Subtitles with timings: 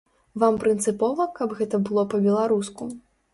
[0.43, 2.91] Вам прынцыпова, каб гэта было па-беларуску?